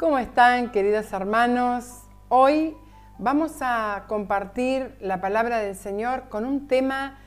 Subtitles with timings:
[0.00, 2.04] ¿Cómo están, queridos hermanos?
[2.30, 2.74] Hoy
[3.18, 7.18] vamos a compartir la palabra del Señor con un tema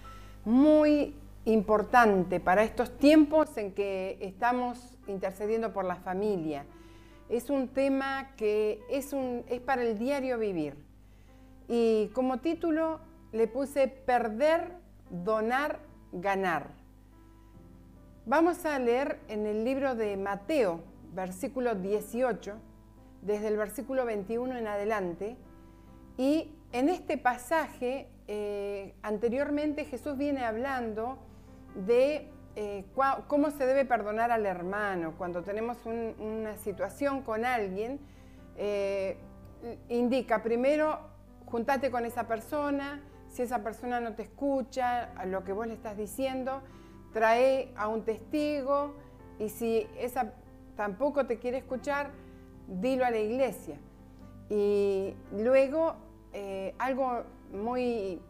[0.43, 1.15] muy
[1.45, 6.65] importante para estos tiempos en que estamos intercediendo por la familia.
[7.29, 10.75] Es un tema que es, un, es para el diario vivir.
[11.67, 13.01] Y como título
[13.33, 14.71] le puse Perder,
[15.11, 15.77] Donar,
[16.11, 16.71] Ganar.
[18.25, 22.53] Vamos a leer en el libro de Mateo, versículo 18,
[23.21, 25.37] desde el versículo 21 en adelante.
[26.17, 31.17] Y en este pasaje, eh, anteriormente Jesús viene hablando
[31.75, 32.85] de eh,
[33.27, 35.15] cómo se debe perdonar al hermano.
[35.17, 37.99] Cuando tenemos una situación con alguien,
[38.57, 39.17] eh,
[39.89, 40.99] indica primero,
[41.45, 45.73] juntate con esa persona, si esa persona no te escucha a lo que vos le
[45.73, 46.61] estás diciendo,
[47.13, 48.93] trae a un testigo
[49.39, 50.33] y si esa
[50.75, 52.11] tampoco te quiere escuchar,
[52.67, 53.77] dilo a la iglesia.
[54.49, 55.95] Y luego
[56.33, 58.21] eh, algo muy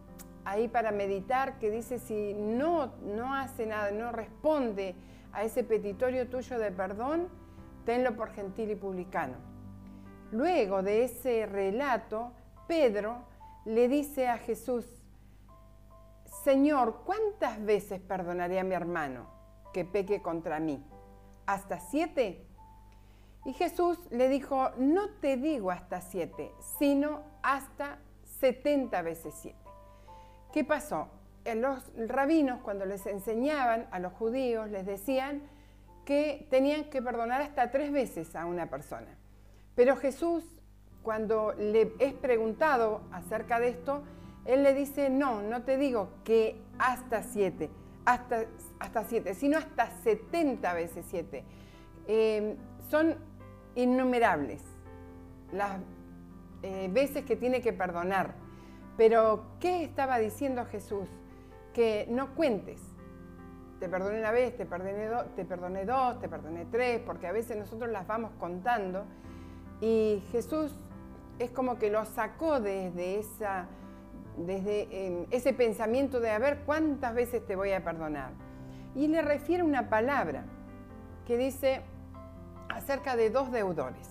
[0.45, 4.95] ahí para meditar que dice si no, no hace nada, no responde
[5.31, 7.27] a ese petitorio tuyo de perdón,
[7.85, 9.35] tenlo por gentil y publicano.
[10.31, 12.31] Luego de ese relato,
[12.67, 13.25] Pedro
[13.65, 14.85] le dice a Jesús,
[16.43, 19.27] Señor, ¿cuántas veces perdonaré a mi hermano
[19.73, 20.83] que peque contra mí?
[21.45, 22.45] ¿Hasta siete?
[23.45, 27.97] Y Jesús le dijo, no te digo hasta siete, sino hasta
[28.39, 29.59] setenta veces siete.
[30.53, 31.09] ¿Qué pasó?
[31.45, 35.41] Los rabinos cuando les enseñaban a los judíos les decían
[36.05, 39.17] que tenían que perdonar hasta tres veces a una persona.
[39.75, 40.43] Pero Jesús,
[41.01, 44.03] cuando le es preguntado acerca de esto,
[44.45, 47.69] él le dice, no, no te digo que hasta siete,
[48.05, 48.45] hasta,
[48.83, 51.43] hasta siete, sino hasta setenta veces siete.
[52.07, 52.55] Eh,
[52.89, 53.15] son
[53.75, 54.61] innumerables
[55.51, 55.79] las
[56.61, 58.35] eh, veces que tiene que perdonar.
[58.97, 61.09] Pero, ¿qué estaba diciendo Jesús?
[61.73, 62.81] Que no cuentes.
[63.79, 67.57] Te perdoné una vez, te perdoné, te perdoné dos, te perdoné tres, porque a veces
[67.57, 69.05] nosotros las vamos contando.
[69.81, 70.71] Y Jesús
[71.39, 73.65] es como que lo sacó desde, esa,
[74.37, 78.31] desde em, ese pensamiento de a ver cuántas veces te voy a perdonar.
[78.95, 80.45] Y le refiere una palabra
[81.25, 81.81] que dice,
[82.69, 84.09] acerca de dos deudores.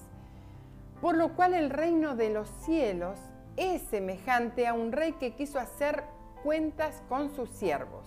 [1.01, 3.19] Por lo cual el reino de los cielos
[3.57, 6.05] es semejante a un rey que quiso hacer
[6.43, 8.07] cuentas con sus siervos.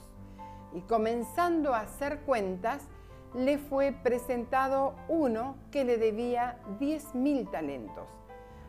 [0.74, 2.82] Y comenzando a hacer cuentas,
[3.34, 8.08] le fue presentado uno que le debía diez mil talentos.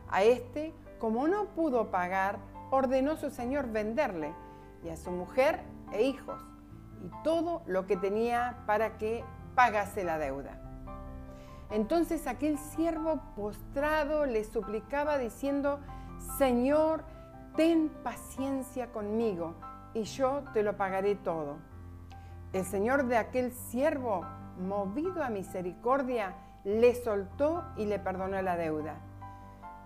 [0.09, 2.37] A este, como no pudo pagar,
[2.69, 4.33] ordenó su señor venderle
[4.83, 5.61] y a su mujer
[5.93, 6.41] e hijos
[7.03, 9.23] y todo lo que tenía para que
[9.55, 10.59] pagase la deuda.
[11.69, 15.79] Entonces aquel siervo postrado le suplicaba diciendo,
[16.37, 17.03] Señor,
[17.55, 19.55] ten paciencia conmigo
[19.93, 21.57] y yo te lo pagaré todo.
[22.53, 24.25] El Señor de aquel siervo,
[24.59, 28.95] movido a misericordia, le soltó y le perdonó la deuda.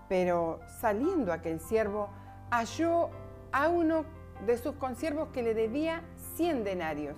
[0.08, 2.10] Pero saliendo aquel siervo,
[2.50, 3.10] halló
[3.50, 4.04] a uno
[4.46, 6.02] de sus consiervos que le debía
[6.36, 7.16] cien denarios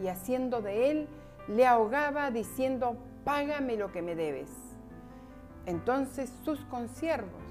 [0.00, 1.08] y haciendo de él,
[1.48, 4.50] le ahogaba diciendo, págame lo que me debes.
[5.66, 7.42] Entonces sus consiervos,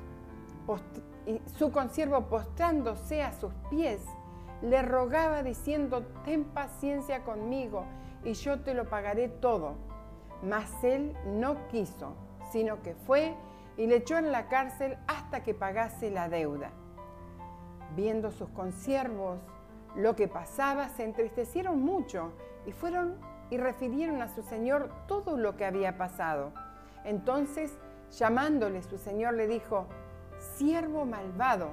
[1.58, 4.02] su consiervo postrándose a sus pies,
[4.62, 7.86] le rogaba diciendo, ten paciencia conmigo
[8.24, 9.76] y yo te lo pagaré todo.
[10.42, 12.16] Mas él no quiso,
[12.52, 13.36] sino que fue
[13.78, 16.72] y le echó en la cárcel hasta que pagase la deuda.
[17.96, 19.40] Viendo sus consiervos
[19.96, 22.34] lo que pasaba, se entristecieron mucho
[22.66, 23.16] y fueron
[23.50, 26.52] y refirieron a su señor todo lo que había pasado.
[27.04, 27.78] Entonces,
[28.12, 29.86] llamándole su señor, le dijo,
[30.58, 31.70] siervo malvado,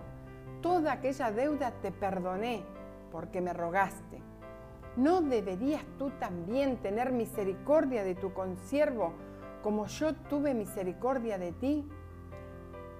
[0.60, 2.64] toda aquella deuda te perdoné
[3.10, 4.22] porque me rogaste.
[4.97, 9.12] ¿No deberías tú también tener misericordia de tu consiervo
[9.62, 11.89] como yo tuve misericordia de ti?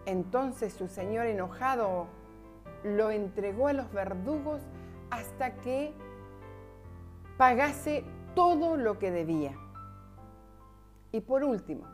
[0.07, 2.07] Entonces su señor enojado
[2.85, 4.63] lo entregó a los verdugos
[5.11, 5.93] hasta que
[7.37, 8.05] pagase
[8.35, 9.55] todo lo que debía.
[11.13, 11.85] Y por último,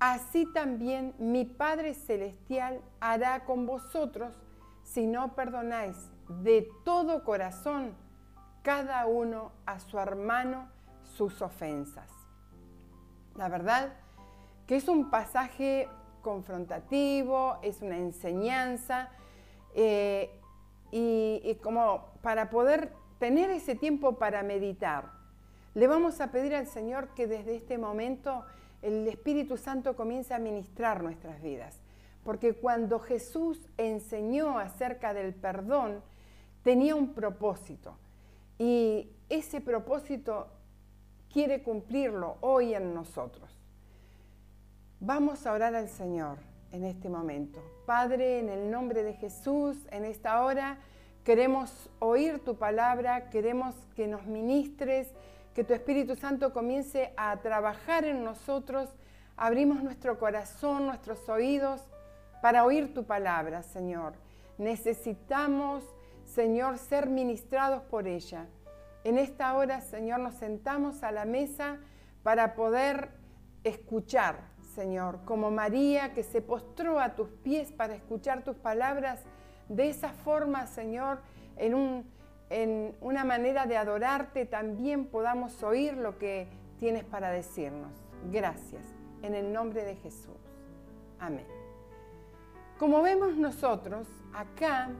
[0.00, 4.34] así también mi Padre Celestial hará con vosotros
[4.82, 5.96] si no perdonáis
[6.28, 7.94] de todo corazón
[8.62, 10.68] cada uno a su hermano
[11.02, 12.10] sus ofensas.
[13.36, 13.94] La verdad
[14.66, 15.88] que es un pasaje
[16.22, 19.10] confrontativo, es una enseñanza
[19.74, 20.40] eh,
[20.96, 25.24] y como para poder tener ese tiempo para meditar
[25.74, 28.44] le vamos a pedir al Señor que desde este momento
[28.80, 31.80] el Espíritu Santo comience a ministrar nuestras vidas.
[32.22, 36.00] Porque cuando Jesús enseñó acerca del perdón,
[36.62, 37.98] tenía un propósito.
[38.56, 40.46] Y ese propósito
[41.32, 43.50] quiere cumplirlo hoy en nosotros.
[45.00, 46.38] Vamos a orar al Señor
[46.70, 47.60] en este momento.
[47.84, 50.78] Padre, en el nombre de Jesús, en esta hora
[51.22, 55.08] queremos oír tu palabra, queremos que nos ministres,
[55.54, 58.88] que tu Espíritu Santo comience a trabajar en nosotros.
[59.36, 61.82] Abrimos nuestro corazón, nuestros oídos
[62.40, 64.14] para oír tu palabra, Señor.
[64.56, 65.84] Necesitamos,
[66.24, 68.46] Señor, ser ministrados por ella.
[69.04, 71.78] En esta hora, Señor, nos sentamos a la mesa
[72.22, 73.10] para poder
[73.62, 79.22] escuchar, Señor, como María que se postró a tus pies para escuchar tus palabras.
[79.68, 81.20] De esa forma, Señor,
[81.56, 82.04] en,
[82.50, 86.48] en una manera de adorarte, también podamos oír lo que
[86.78, 87.92] tienes para decirnos.
[88.30, 88.82] Gracias,
[89.22, 90.36] en el nombre de Jesús.
[91.18, 91.46] Amén.
[92.78, 94.90] Como vemos nosotros, acá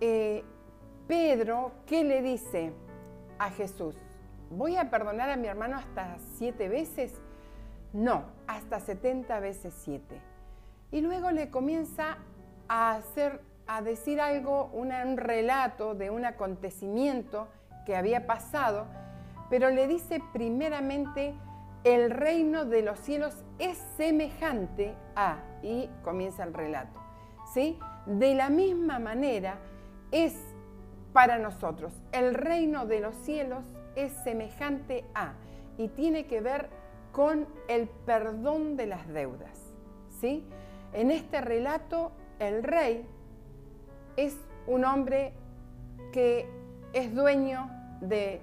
[0.00, 0.42] eh,
[1.06, 2.72] Pedro, ¿qué le dice?
[3.38, 3.94] a Jesús,
[4.50, 7.12] ¿voy a perdonar a mi hermano hasta siete veces?
[7.92, 10.20] No, hasta 70 veces siete.
[10.90, 12.18] Y luego le comienza
[12.68, 17.48] a hacer, a decir algo, un relato de un acontecimiento
[17.84, 18.86] que había pasado,
[19.50, 21.34] pero le dice primeramente,
[21.84, 27.00] el reino de los cielos es semejante a, y comienza el relato,
[27.54, 27.78] ¿sí?
[28.06, 29.58] De la misma manera
[30.10, 30.34] es
[31.12, 31.92] para nosotros.
[32.12, 33.64] El reino de los cielos
[33.94, 35.32] es semejante a
[35.78, 36.68] y tiene que ver
[37.16, 39.72] con el perdón de las deudas.
[40.20, 40.44] ¿sí?
[40.92, 43.06] En este relato, el rey
[44.18, 44.36] es
[44.66, 45.32] un hombre
[46.12, 46.46] que
[46.92, 47.70] es dueño
[48.02, 48.42] de,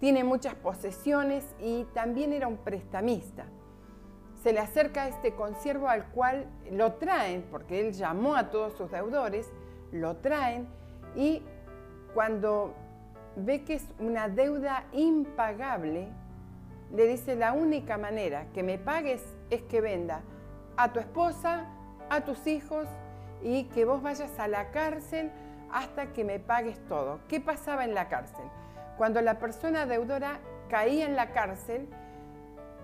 [0.00, 3.44] tiene muchas posesiones y también era un prestamista.
[4.42, 8.90] Se le acerca este consiervo al cual lo traen, porque él llamó a todos sus
[8.90, 9.52] deudores,
[9.92, 10.66] lo traen
[11.14, 11.42] y
[12.14, 12.72] cuando
[13.36, 16.08] ve que es una deuda impagable,
[16.94, 20.22] le dice la única manera que me pagues es que venda
[20.76, 21.66] a tu esposa,
[22.08, 22.86] a tus hijos
[23.42, 25.32] y que vos vayas a la cárcel
[25.72, 27.18] hasta que me pagues todo.
[27.28, 28.44] ¿Qué pasaba en la cárcel?
[28.96, 30.38] Cuando la persona deudora
[30.68, 31.88] caía en la cárcel,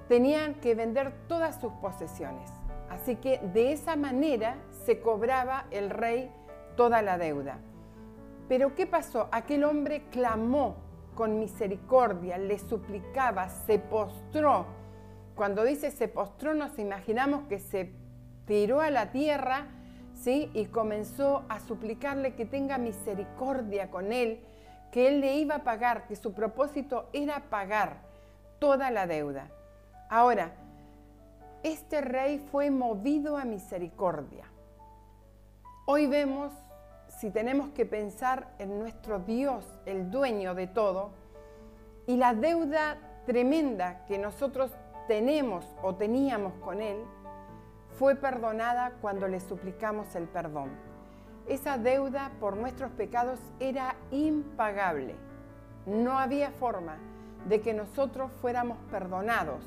[0.09, 2.51] tenían que vender todas sus posesiones.
[2.89, 6.33] Así que de esa manera se cobraba el rey
[6.77, 7.59] toda la deuda.
[8.49, 9.29] Pero ¿qué pasó?
[9.31, 10.90] Aquel hombre clamó
[11.21, 14.65] con misericordia, le suplicaba, se postró.
[15.35, 17.93] Cuando dice se postró, nos imaginamos que se
[18.47, 19.67] tiró a la tierra,
[20.15, 20.51] ¿sí?
[20.55, 24.41] Y comenzó a suplicarle que tenga misericordia con él,
[24.93, 27.99] que él le iba a pagar, que su propósito era pagar
[28.59, 29.51] toda la deuda.
[30.09, 30.53] Ahora,
[31.63, 34.47] este rey fue movido a misericordia.
[35.85, 36.51] Hoy vemos
[37.21, 41.11] si tenemos que pensar en nuestro Dios, el dueño de todo,
[42.07, 42.97] y la deuda
[43.27, 44.73] tremenda que nosotros
[45.07, 46.97] tenemos o teníamos con Él,
[47.99, 50.71] fue perdonada cuando le suplicamos el perdón.
[51.47, 55.15] Esa deuda por nuestros pecados era impagable.
[55.85, 56.97] No había forma
[57.47, 59.63] de que nosotros fuéramos perdonados,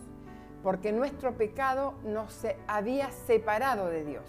[0.64, 4.26] porque nuestro pecado nos había separado de Dios.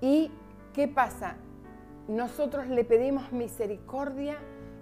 [0.00, 0.30] ¿Y
[0.72, 1.36] qué pasa?
[2.08, 4.36] Nosotros le pedimos misericordia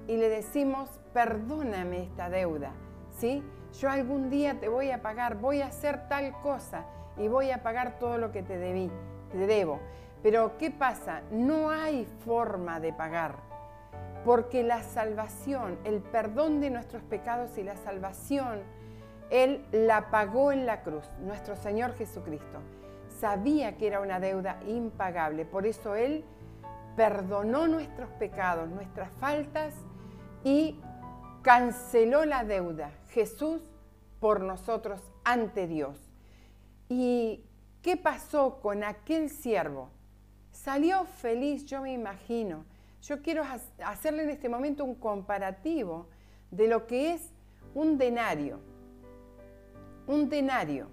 [0.06, 2.72] y le decimos, perdóname esta deuda,
[3.10, 3.42] ¿sí?
[3.80, 6.84] Yo algún día te voy a pagar, voy a hacer tal cosa
[7.16, 8.90] y voy a pagar todo lo que te debí,
[9.32, 9.80] te debo.
[10.22, 11.22] Pero ¿qué pasa?
[11.30, 13.36] No hay forma de pagar,
[14.24, 18.60] porque la salvación, el perdón de nuestros pecados y la salvación,
[19.30, 22.60] Él la pagó en la cruz, nuestro Señor Jesucristo.
[23.08, 26.24] Sabía que era una deuda impagable, por eso Él
[26.96, 29.74] perdonó nuestros pecados, nuestras faltas
[30.44, 30.80] y
[31.42, 32.92] canceló la deuda.
[33.10, 33.60] Jesús
[34.20, 35.98] por nosotros ante Dios.
[36.88, 37.44] ¿Y
[37.82, 39.90] qué pasó con aquel siervo?
[40.52, 42.64] Salió feliz, yo me imagino.
[43.02, 43.42] Yo quiero
[43.84, 46.08] hacerle en este momento un comparativo
[46.50, 47.32] de lo que es
[47.74, 48.60] un denario.
[50.06, 50.88] Un denario.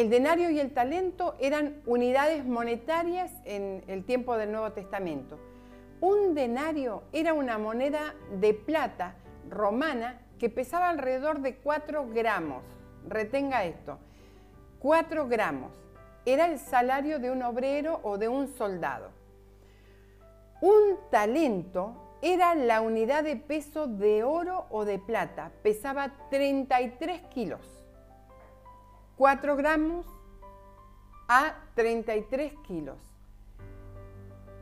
[0.00, 5.38] El denario y el talento eran unidades monetarias en el tiempo del Nuevo Testamento.
[6.00, 9.16] Un denario era una moneda de plata
[9.50, 12.62] romana que pesaba alrededor de 4 gramos.
[13.06, 13.98] Retenga esto,
[14.78, 15.70] 4 gramos.
[16.24, 19.10] Era el salario de un obrero o de un soldado.
[20.62, 25.52] Un talento era la unidad de peso de oro o de plata.
[25.62, 27.79] Pesaba 33 kilos.
[29.20, 30.06] 4 gramos
[31.28, 32.96] a 33 kilos,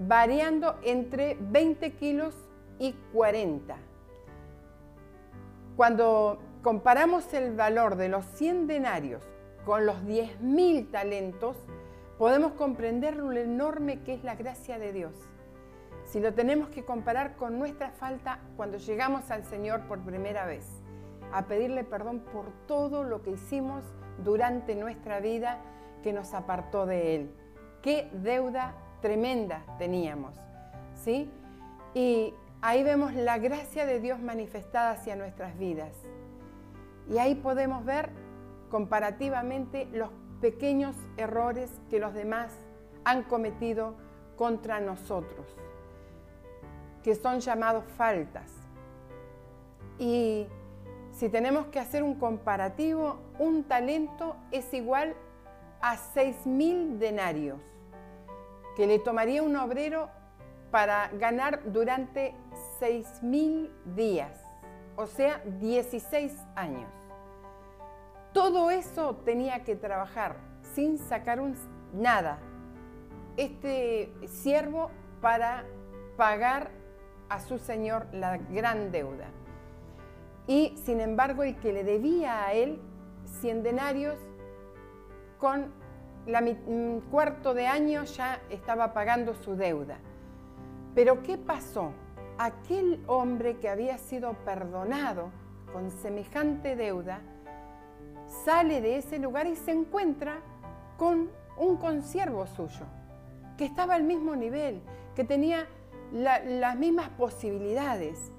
[0.00, 2.34] variando entre 20 kilos
[2.80, 3.76] y 40.
[5.76, 9.22] Cuando comparamos el valor de los 100 denarios
[9.64, 11.56] con los 10.000 talentos,
[12.18, 15.12] podemos comprender lo enorme que es la gracia de Dios.
[16.02, 20.66] Si lo tenemos que comparar con nuestra falta cuando llegamos al Señor por primera vez,
[21.32, 23.84] a pedirle perdón por todo lo que hicimos
[24.24, 25.58] durante nuestra vida
[26.02, 27.34] que nos apartó de Él.
[27.82, 30.34] Qué deuda tremenda teníamos,
[30.94, 31.30] ¿sí?
[31.94, 35.94] Y ahí vemos la gracia de Dios manifestada hacia nuestras vidas.
[37.08, 38.10] Y ahí podemos ver
[38.70, 40.10] comparativamente los
[40.40, 42.52] pequeños errores que los demás
[43.04, 43.94] han cometido
[44.36, 45.46] contra nosotros,
[47.02, 48.52] que son llamados faltas.
[49.98, 50.46] Y
[51.18, 55.16] si tenemos que hacer un comparativo, un talento es igual
[55.80, 57.60] a 6.000 denarios,
[58.76, 60.10] que le tomaría un obrero
[60.70, 62.36] para ganar durante
[62.80, 64.40] 6.000 días,
[64.94, 66.92] o sea, 16 años.
[68.32, 70.36] Todo eso tenía que trabajar
[70.72, 71.56] sin sacar un,
[71.92, 72.38] nada.
[73.36, 75.64] Este siervo para
[76.16, 76.70] pagar
[77.28, 79.32] a su señor la gran deuda.
[80.48, 82.80] Y sin embargo, el que le debía a él
[83.40, 84.16] 100 denarios,
[85.38, 85.70] con
[86.26, 89.98] la un cuarto de año ya estaba pagando su deuda.
[90.94, 91.92] Pero ¿qué pasó?
[92.38, 95.30] Aquel hombre que había sido perdonado
[95.72, 97.20] con semejante deuda,
[98.44, 100.40] sale de ese lugar y se encuentra
[100.96, 102.86] con un consiervo suyo,
[103.58, 104.80] que estaba al mismo nivel,
[105.14, 105.66] que tenía
[106.10, 108.32] las mismas posibilidades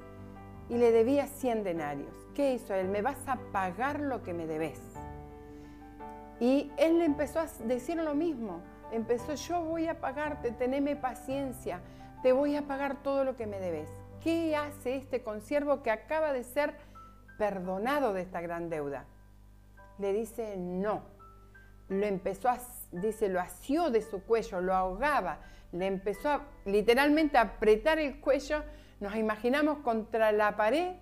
[0.69, 2.13] y le debía 100 denarios.
[2.35, 2.87] ¿Qué hizo él?
[2.87, 4.79] Me vas a pagar lo que me debes.
[6.39, 8.61] Y él le empezó a decir lo mismo.
[8.91, 11.81] Empezó, yo voy a pagarte, teneme paciencia,
[12.23, 13.89] te voy a pagar todo lo que me debes.
[14.23, 16.75] ¿Qué hace este consiervo que acaba de ser
[17.37, 19.05] perdonado de esta gran deuda?
[19.99, 21.03] le dice no.
[21.89, 22.59] Lo empezó a,
[22.91, 25.39] dice, lo asió de su cuello, lo ahogaba,
[25.71, 28.63] le empezó a, literalmente a apretar el cuello,
[28.99, 30.95] nos imaginamos contra la pared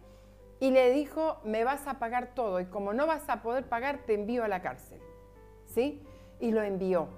[0.59, 3.99] y le dijo, me vas a pagar todo y como no vas a poder pagar,
[4.05, 4.99] te envío a la cárcel.
[5.65, 6.01] ¿Sí?
[6.39, 7.09] Y lo envió.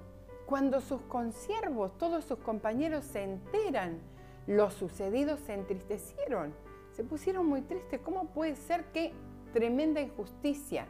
[0.45, 3.99] Cuando sus consiervos, todos sus compañeros se enteran
[4.47, 6.53] lo sucedido, se entristecieron,
[6.91, 7.99] se pusieron muy tristes.
[8.03, 9.13] ¿Cómo puede ser que
[9.53, 10.87] tremenda injusticia?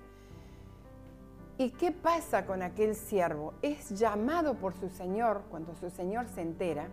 [1.57, 3.53] ¿Y qué pasa con aquel siervo?
[3.61, 6.87] Es llamado por su señor cuando su señor se entera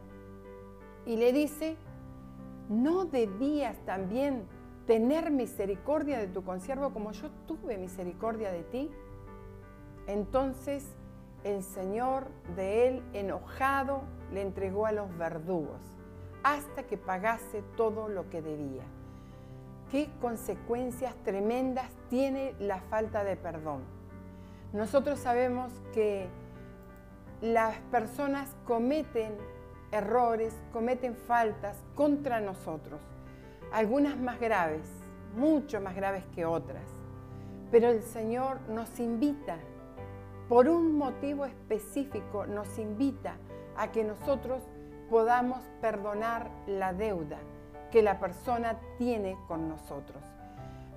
[1.06, 1.76] y le dice,
[2.68, 4.44] ¿no debías también
[4.87, 8.90] tener misericordia de tu consiervo como yo tuve misericordia de ti?
[10.06, 10.94] Entonces
[11.44, 15.80] el señor de él, enojado, le entregó a los verdugos
[16.42, 18.85] hasta que pagase todo lo que debía.
[19.90, 23.82] ¿Qué consecuencias tremendas tiene la falta de perdón?
[24.73, 26.28] Nosotros sabemos que
[27.40, 29.32] las personas cometen
[29.92, 33.00] errores, cometen faltas contra nosotros,
[33.72, 34.86] algunas más graves,
[35.36, 36.84] mucho más graves que otras.
[37.70, 39.56] Pero el Señor nos invita,
[40.48, 43.36] por un motivo específico, nos invita
[43.76, 44.62] a que nosotros
[45.10, 47.38] podamos perdonar la deuda
[47.90, 50.22] que la persona tiene con nosotros.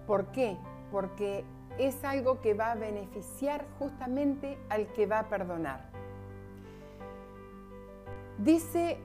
[0.08, 0.58] ¿Por qué?
[0.92, 1.46] Porque
[1.78, 5.89] es algo que va a beneficiar justamente al que va a perdonar.
[8.40, 8.98] Dice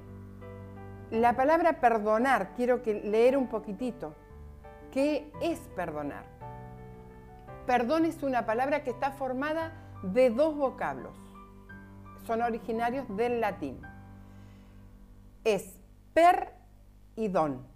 [1.10, 4.14] la palabra perdonar, quiero que leer un poquitito.
[4.92, 6.24] ¿Qué es perdonar?
[7.66, 9.72] Perdón es una palabra que está formada
[10.04, 11.16] de dos vocablos.
[12.24, 13.80] Son originarios del latín.
[15.42, 15.80] Es
[16.12, 16.52] per
[17.16, 17.66] y don,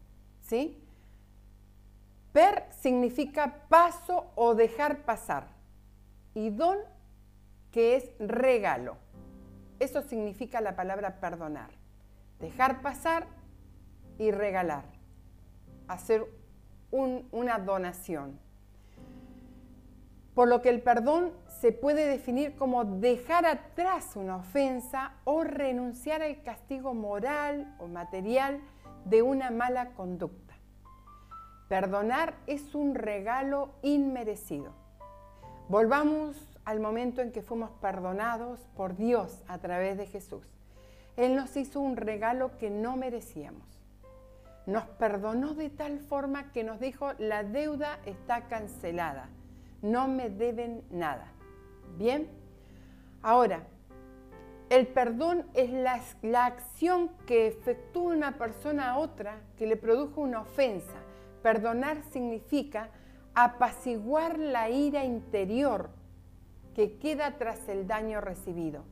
[0.43, 0.81] ¿sí?
[2.33, 5.49] Per significa paso o dejar pasar.
[6.35, 6.79] Y don,
[7.73, 8.97] que es regalo.
[9.79, 11.71] Eso significa la palabra perdonar.
[12.41, 13.27] Dejar pasar
[14.19, 14.85] y regalar.
[15.87, 16.27] Hacer
[16.91, 18.39] una donación.
[20.35, 26.23] Por lo que el perdón se puede definir como dejar atrás una ofensa o renunciar
[26.23, 28.61] al castigo moral o material
[29.05, 30.55] de una mala conducta.
[31.69, 34.73] Perdonar es un regalo inmerecido.
[35.69, 36.37] Volvamos
[36.69, 40.45] al momento en que fuimos perdonados por Dios a través de Jesús.
[41.17, 43.67] Él nos hizo un regalo que no merecíamos.
[44.67, 49.31] Nos perdonó de tal forma que nos dijo, la deuda está cancelada,
[49.81, 51.33] no me deben nada.
[51.97, 52.29] Bien,
[53.23, 53.63] ahora,
[54.69, 60.21] el perdón es la, la, acción que efectúa una persona a otra que le produjo
[60.21, 60.99] una ofensa.
[61.43, 62.91] Perdonar significa
[63.35, 65.97] apaciguar la ira interior
[66.79, 68.85] que queda tras el daño recibido,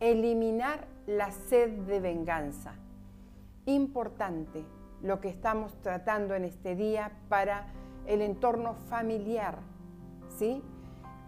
[0.00, 2.72] eliminar la sed de venganza.
[3.66, 4.64] Importante
[5.02, 7.66] lo que estamos tratando en este día para
[8.06, 9.58] el entorno familiar,
[10.38, 10.62] ¿sí?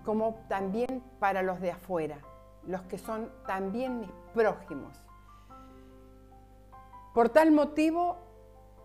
[0.02, 2.20] Como también para los de afuera,
[2.66, 4.98] los que son también mis prójimos.
[7.12, 8.16] Por tal motivo,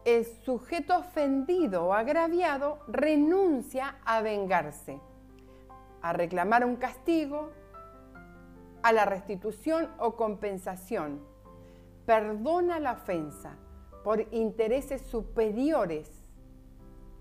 [0.04, 5.00] el sujeto ofendido o agraviado renuncia a vengarse
[6.10, 7.52] a reclamar un castigo,
[8.82, 11.20] a la restitución o compensación.
[12.06, 13.58] Perdona la ofensa
[14.04, 16.10] por intereses superiores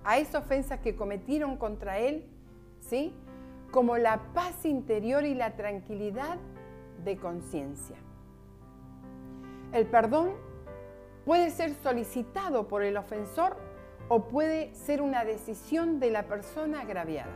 [0.04, 2.30] a esa ofensa que cometieron contra él,
[2.78, 3.12] ¿sí?
[3.72, 6.38] Como la paz interior y la tranquilidad
[7.04, 7.96] de conciencia.
[9.72, 10.30] El perdón
[11.24, 13.56] puede ser solicitado por el ofensor
[14.08, 17.34] o puede ser una decisión de la persona agraviada.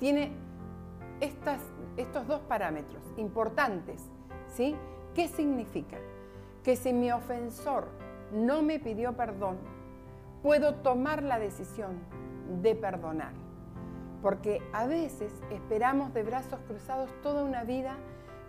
[0.00, 0.47] Tiene
[1.20, 4.02] estos dos parámetros importantes.
[4.46, 4.76] ¿sí?
[5.14, 5.98] ¿Qué significa?
[6.62, 7.88] Que si mi ofensor
[8.32, 9.58] no me pidió perdón,
[10.42, 11.98] puedo tomar la decisión
[12.62, 13.32] de perdonar.
[14.22, 17.96] Porque a veces esperamos de brazos cruzados toda una vida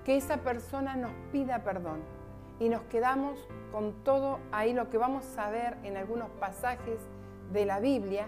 [0.03, 1.99] que esa persona nos pida perdón
[2.59, 3.39] y nos quedamos
[3.71, 6.99] con todo ahí lo que vamos a ver en algunos pasajes
[7.53, 8.27] de la Biblia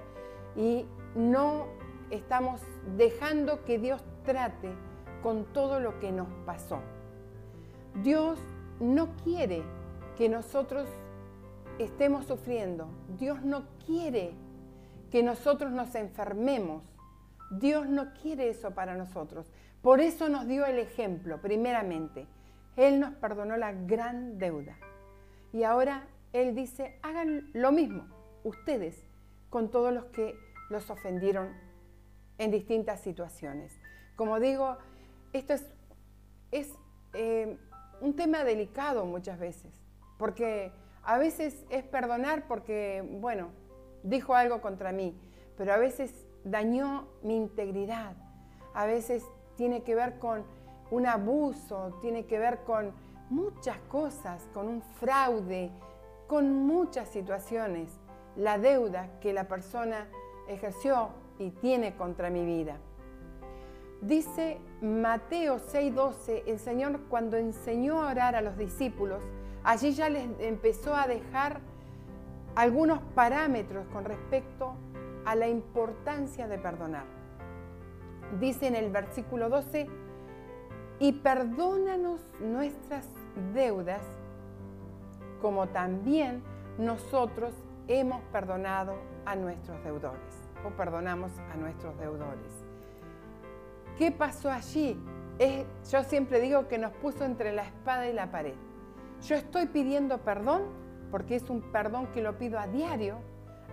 [0.56, 1.66] y no
[2.12, 2.62] estamos
[2.98, 4.72] dejando que Dios trate
[5.22, 6.80] con todo lo que nos pasó.
[8.04, 8.40] Dios
[8.80, 9.64] no quiere
[10.18, 10.88] que nosotros
[11.80, 12.88] estemos sufriendo.
[13.20, 14.34] Dios no quiere
[15.12, 16.84] que nosotros nos enfermemos.
[17.52, 19.52] Dios no quiere eso para nosotros.
[19.82, 22.28] Por eso nos dio el ejemplo, primeramente.
[22.78, 24.78] Él nos perdonó la gran deuda.
[25.52, 28.08] Y ahora Él dice, hagan lo mismo,
[28.44, 29.04] ustedes,
[29.50, 30.36] con todos los que
[30.70, 31.50] los ofendieron
[32.38, 33.78] en distintas situaciones.
[34.22, 34.78] Como digo,
[35.34, 35.66] esto es,
[36.52, 36.72] es
[37.14, 37.58] eh,
[38.02, 39.74] un tema delicado muchas veces,
[40.20, 43.48] porque a veces es perdonar porque, bueno,
[44.04, 45.20] dijo algo contra mí,
[45.58, 48.16] pero a veces dañó mi integridad,
[48.76, 50.46] a veces tiene que ver con
[50.92, 52.94] un abuso, tiene que ver con
[53.32, 55.72] muchas cosas, con un fraude,
[56.28, 57.90] con muchas situaciones,
[58.36, 60.08] la deuda que la persona
[60.48, 62.78] ejerció y tiene contra mi vida.
[64.02, 69.22] Dice Mateo 6:12, el Señor cuando enseñó a orar a los discípulos,
[69.64, 71.60] allí ya les empezó a dejar
[72.56, 74.74] algunos parámetros con respecto
[75.24, 77.06] a la importancia de perdonar.
[78.40, 79.88] Dice en el versículo 12,
[81.00, 83.08] y perdónanos nuestras
[83.54, 84.02] deudas
[85.42, 86.42] como también
[86.80, 87.54] nosotros
[87.88, 92.61] hemos perdonado a nuestros deudores o perdonamos a nuestros deudores.
[94.02, 95.00] ¿Qué pasó allí?
[95.92, 98.56] yo siempre digo que nos puso entre la espada y la pared.
[99.28, 100.64] Yo estoy pidiendo perdón
[101.12, 103.20] porque es un perdón que lo pido a diario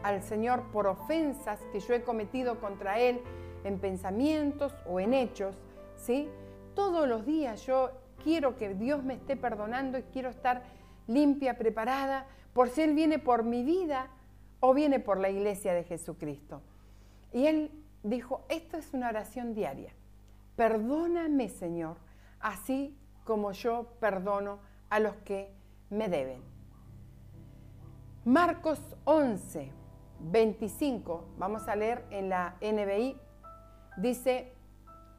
[0.03, 3.23] al Señor por ofensas que yo he cometido contra Él
[3.65, 5.57] en pensamientos o en hechos,
[5.97, 6.29] ¿sí?
[6.75, 10.63] Todos los días yo quiero que Dios me esté perdonando y quiero estar
[11.07, 14.11] limpia, preparada, por si Él viene por mi vida
[14.61, 16.61] o viene por la iglesia de Jesucristo.
[17.33, 17.71] Y Él
[18.03, 19.95] dijo, esto es una oración diaria.
[20.59, 21.99] Perdóname, Señor,
[22.41, 24.59] así como yo perdono
[24.91, 25.55] a los que
[25.89, 26.43] me deben.
[28.25, 29.71] Marcos 11,
[30.19, 33.17] 25, vamos a leer en la NBI,
[33.99, 34.53] dice,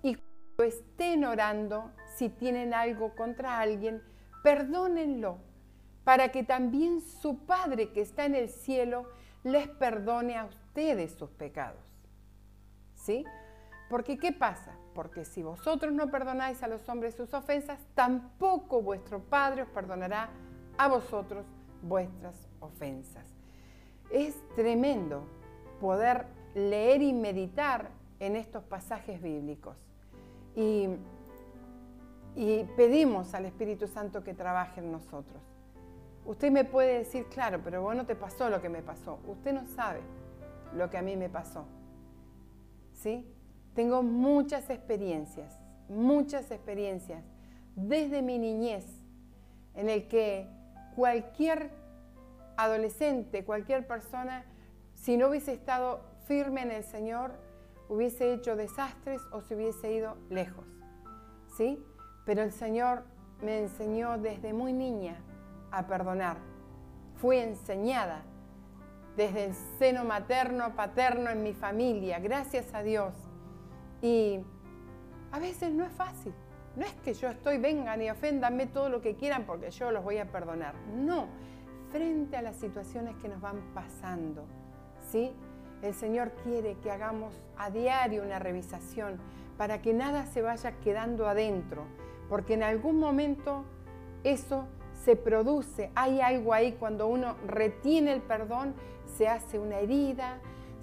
[0.04, 4.04] y cuando estén orando, si tienen algo contra alguien,
[4.44, 5.38] perdónenlo,
[6.04, 9.10] para que también su Padre que está en el cielo
[9.46, 11.80] les perdone a ustedes sus pecados.
[12.94, 13.24] ¿Sí?
[13.90, 14.79] Porque ¿qué pasa?
[15.00, 20.28] Porque si vosotros no perdonáis a los hombres sus ofensas, tampoco vuestro Padre os perdonará
[20.78, 21.46] a vosotros
[21.82, 23.24] vuestras ofensas.
[24.12, 25.24] Es tremendo
[25.80, 29.78] poder leer y meditar en estos pasajes bíblicos.
[30.54, 30.90] Y,
[32.76, 35.42] pedimos al Espíritu Santo que trabaje en nosotros.
[36.26, 39.18] Usted me puede decir, claro, pero bueno, te pasó lo que me pasó.
[39.30, 40.02] Usted no sabe
[40.76, 41.64] lo que a mí me pasó.
[42.96, 43.26] ¿Sí?
[43.74, 47.24] Tengo muchas experiencias, muchas experiencias
[47.76, 48.86] desde mi niñez
[49.76, 50.48] en el que
[50.96, 51.72] cualquier
[52.58, 54.44] adolescente, cualquier persona,
[54.94, 57.32] si no hubiese estado firme en el Señor,
[57.88, 60.66] hubiese hecho desastres o se hubiese ido lejos.
[61.58, 61.84] ¿sí?
[62.26, 63.04] Pero el Señor
[63.42, 65.18] me enseñó desde muy niña
[65.72, 66.38] a perdonar.
[67.16, 68.24] Fui enseñada
[69.16, 73.14] desde el seno materno, paterno en mi familia, gracias a Dios.
[74.02, 74.40] Y
[75.32, 76.34] a veces no es fácil.
[76.76, 80.04] No es que yo estoy, vengan y oféndanme todo lo que quieran porque yo los
[80.04, 80.76] voy a perdonar.
[80.96, 81.28] No,
[81.92, 84.46] frente a las situaciones que nos van pasando,
[85.12, 85.34] ¿sí?
[85.82, 89.18] El Señor quiere que hagamos a diario una revisación
[89.58, 91.84] para que nada se vaya quedando adentro,
[92.30, 93.66] porque en algún momento
[94.24, 94.68] eso
[95.04, 98.74] se produce, hay algo ahí cuando uno retiene el perdón,
[99.18, 100.40] se hace una herida,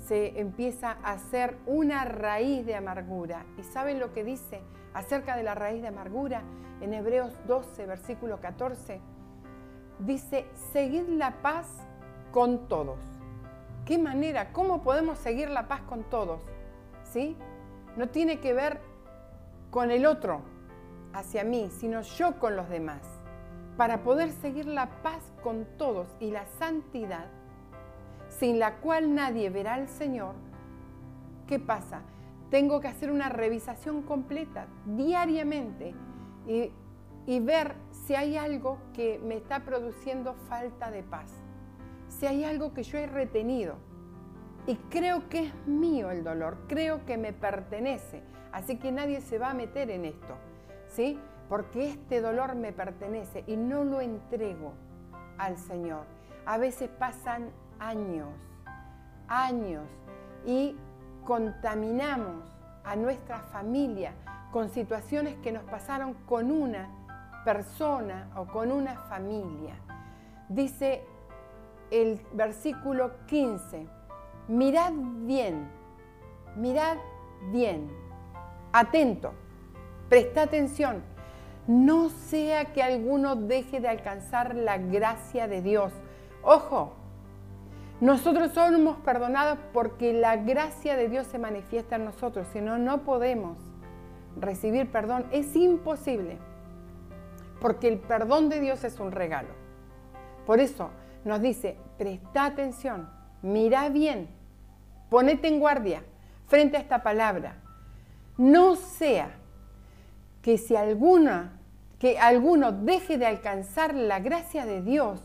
[0.07, 3.45] se empieza a hacer una raíz de amargura.
[3.59, 4.61] ¿Y saben lo que dice
[4.95, 6.43] acerca de la raíz de amargura?
[6.81, 9.01] En Hebreos 12, versículo 14,
[9.99, 11.67] dice, seguid la paz
[12.33, 13.01] con todos.
[13.85, 14.53] ¿Qué manera?
[14.53, 16.41] ¿Cómo podemos seguir la paz con todos?
[17.05, 17.37] ¿Sí?
[17.97, 18.81] No tiene que ver
[19.71, 20.43] con el otro
[21.15, 23.03] hacia mí, sino yo con los demás.
[23.77, 27.27] Para poder seguir la paz con todos y la santidad,
[28.39, 30.35] sin la cual nadie verá al Señor,
[31.47, 32.03] ¿qué pasa?
[32.51, 35.95] Tengo que hacer una revisación completa diariamente
[36.47, 36.71] y,
[37.27, 41.33] y, ver si hay algo que me está produciendo falta de paz,
[42.09, 43.77] si hay algo que yo he retenido.
[44.69, 48.23] Y creo que es mío el dolor, creo que me pertenece,
[48.53, 50.37] así que nadie se va a meter en esto,
[50.89, 51.19] ¿sí?
[51.49, 54.75] Porque este dolor me pertenece y no lo entrego
[55.39, 56.05] al Señor.
[56.45, 58.29] A veces pasan años,
[59.29, 59.85] años,
[60.45, 60.77] y
[61.25, 62.45] contaminamos
[62.85, 64.13] a nuestra familia
[64.53, 66.89] con situaciones que nos pasaron con una
[67.45, 69.75] persona o con una familia.
[70.49, 71.05] Dice
[71.91, 73.87] el versículo 15,
[74.49, 75.69] mirad bien,
[76.57, 76.97] mirad
[77.51, 77.91] bien,
[78.73, 79.33] atento,
[80.09, 81.03] presta atención,
[81.67, 85.93] no sea que alguno deje de alcanzar la gracia de Dios.
[86.43, 86.95] Ojo,
[88.01, 93.03] nosotros somos perdonados porque la gracia de Dios se manifiesta en nosotros, si no, no
[93.05, 93.57] podemos
[94.39, 95.25] recibir perdón.
[95.33, 96.37] Es imposible,
[97.61, 99.49] porque el perdón de Dios es un regalo.
[100.45, 100.91] Por eso
[101.25, 103.09] nos dice, presta atención,
[103.43, 104.29] mira bien,
[105.09, 106.03] ponete en guardia
[106.47, 107.57] frente a esta palabra.
[108.37, 109.31] No sea
[110.43, 111.59] que si alguna,
[111.99, 115.21] que alguno deje de alcanzar la gracia de Dios,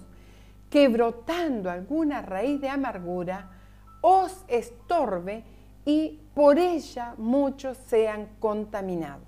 [0.72, 3.52] que brotando alguna raíz de amargura
[4.00, 5.44] os estorbe
[5.86, 9.28] y por ella muchos sean contaminados.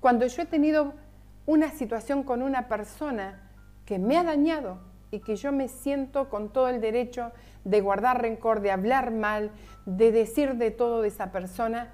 [0.00, 0.94] Cuando yo he tenido
[1.44, 3.50] una situación con una persona
[3.84, 4.78] que me ha dañado
[5.10, 7.32] y que yo me siento con todo el derecho
[7.64, 9.50] de guardar rencor, de hablar mal,
[9.84, 11.90] de decir de todo de esa persona,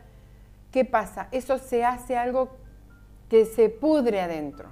[0.71, 1.27] ¿qué pasa?
[1.33, 2.51] Eso se hace algo
[3.29, 4.71] que se pudre adentro,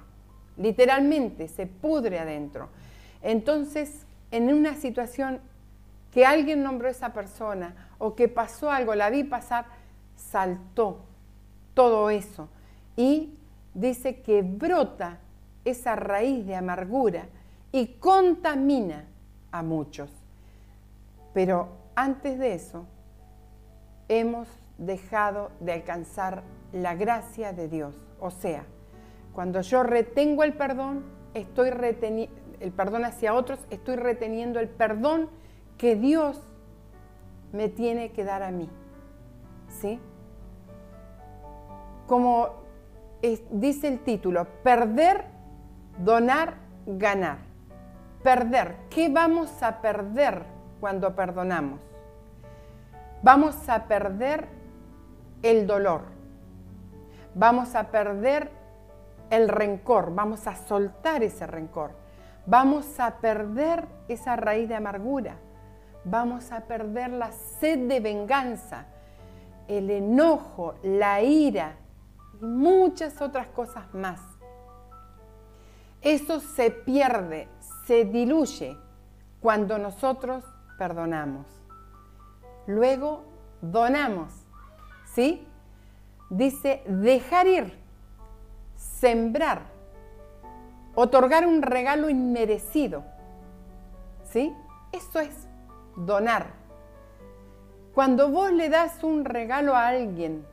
[0.55, 2.69] literalmente se pudre adentro.
[3.21, 5.39] Entonces, en una situación
[6.11, 9.65] que alguien nombró a esa persona o que pasó algo, la vi pasar,
[10.15, 11.05] saltó
[11.73, 12.49] todo eso.
[12.95, 13.37] Y
[13.73, 15.19] dice que brota
[15.65, 17.27] esa raíz de amargura
[17.71, 19.05] y contamina
[19.51, 20.09] a muchos.
[21.33, 22.85] Pero antes de eso,
[24.07, 27.95] hemos dejado de alcanzar la gracia de Dios.
[28.19, 28.63] O sea,
[29.33, 31.03] cuando yo retengo el perdón,
[31.33, 31.69] estoy
[32.59, 35.29] el perdón hacia otros, estoy reteniendo el perdón
[35.77, 36.41] que Dios
[37.51, 38.69] me tiene que dar a mí.
[39.69, 39.99] ¿Sí?
[42.07, 42.49] Como
[43.51, 45.25] dice el título, perder,
[45.99, 47.39] donar, ganar.
[48.23, 48.75] Perder.
[48.89, 50.43] ¿Qué vamos a perder
[50.79, 51.79] cuando perdonamos?
[53.21, 54.47] Vamos a perder
[55.43, 56.01] el dolor.
[57.35, 58.49] Vamos a perder
[59.29, 60.13] el rencor.
[60.13, 62.06] Vamos a soltar ese rencor
[62.47, 65.35] Vamos a perder esa raíz de amargura.
[66.05, 68.85] Vamos a perder la sed de venganza,
[69.67, 71.75] el enojo, la ira
[72.41, 74.21] y muchas otras cosas más.
[76.01, 77.49] Eso se pierde,
[77.85, 78.77] se diluye
[79.41, 80.45] cuando nosotros
[80.77, 81.45] perdonamos.
[82.65, 83.25] Luego
[83.61, 84.31] donamos,
[85.03, 85.45] ¿sí?
[86.29, 87.77] Dice dejar ir,
[88.75, 89.76] sembrar
[90.99, 93.03] otorgar un regalo inmerecido.
[94.23, 94.51] ¿Sí?
[94.91, 95.47] Eso es
[95.95, 96.47] donar.
[97.93, 100.43] Cuando vos le das un regalo a alguien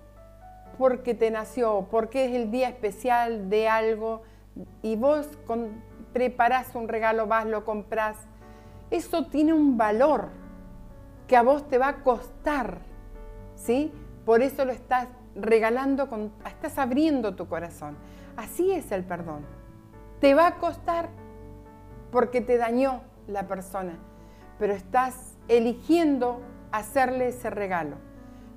[0.76, 4.22] porque te nació, porque es el día especial de algo
[4.82, 5.26] y vos
[6.12, 8.18] preparás un regalo, vas, lo compras,
[8.90, 10.28] eso tiene un valor
[11.26, 12.80] que a vos te va a costar,
[13.54, 13.92] ¿sí?
[14.26, 17.96] Por eso lo estás regalando, con, estás abriendo tu corazón.
[18.36, 19.63] Así es el perdón.
[20.24, 21.10] Te va a costar
[22.10, 23.98] porque te dañó la persona,
[24.58, 26.40] pero estás eligiendo
[26.72, 27.96] hacerle ese regalo.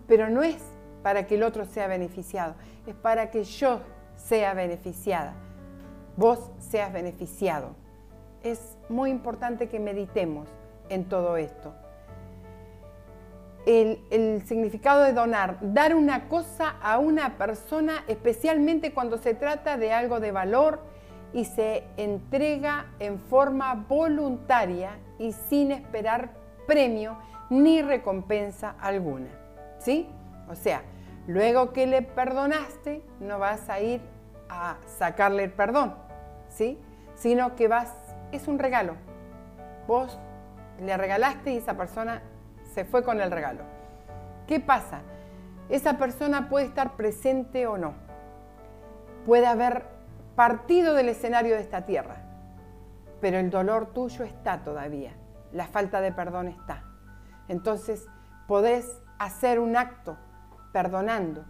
[0.08, 0.64] Pero no es
[1.04, 3.82] para que el otro sea beneficiado, es para que yo
[4.16, 5.34] sea beneficiada,
[6.16, 7.76] vos seas beneficiado.
[8.44, 10.48] Es muy importante que meditemos
[10.88, 11.76] en todo esto.
[13.66, 19.92] El, significado de donar, dar una cosa a una persona, especialmente cuando se trata de
[19.92, 20.96] algo de valor
[21.34, 26.32] y se entrega en forma voluntaria y sin esperar
[26.66, 27.18] premio
[27.50, 29.30] ni recompensa alguna.
[29.80, 30.10] ¿Sí?
[30.50, 30.82] O sea,
[31.28, 34.02] luego que le perdonaste, no vas a ir
[34.50, 35.96] a sacarle el perdón,
[36.50, 36.80] ¿sí?
[37.16, 37.94] Sino que vas,
[38.32, 38.96] es un regalo.
[39.88, 40.18] Vos
[40.82, 42.22] le regalaste y esa persona
[42.74, 43.64] se fue con el regalo.
[44.48, 45.02] ¿Qué pasa?
[45.70, 47.94] Esa persona puede estar presente o no.
[49.26, 49.97] Puede haber
[50.38, 52.18] partido del escenario de esta tierra,
[53.20, 55.14] pero el dolor tuyo está todavía.
[55.52, 56.84] La falta de perdón está.
[57.48, 58.06] Entonces,
[58.48, 60.16] podés hacer un acto
[60.72, 61.44] perdonando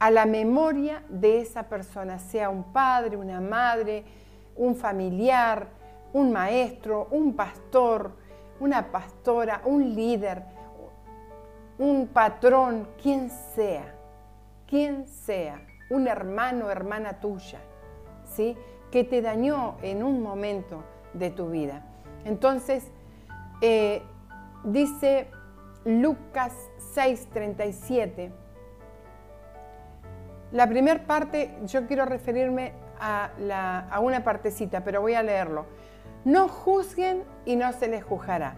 [0.00, 4.04] a la memoria de esa persona, sea un padre, una madre,
[4.56, 5.68] un familiar,
[6.12, 8.16] un maestro, un pastor,
[8.58, 10.42] una pastora, un líder,
[11.78, 13.94] un patrón, quien sea,
[14.66, 17.60] quien sea, un hermano o hermana tuya,
[18.90, 21.82] que te dañó en un momento de tu vida.
[22.24, 22.90] Entonces,
[23.60, 24.02] eh,
[24.64, 25.28] dice
[25.84, 26.52] Lucas
[26.94, 28.32] 6:37,
[30.52, 35.66] la primera parte, yo quiero referirme a, a una partecita, pero voy a leerlo.
[36.24, 38.54] No juzguen y no se les juzgará.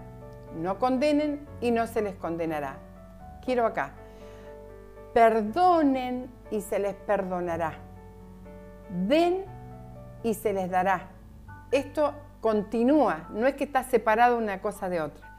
[0.55, 2.77] No condenen y no se les condenará.
[3.45, 3.93] Quiero acá.
[5.15, 7.75] Perdonen y se les perdonará.
[9.09, 9.45] Den
[10.27, 11.11] y se les dará.
[11.71, 15.39] Esto continúa, no es que está separado una cosa de otra.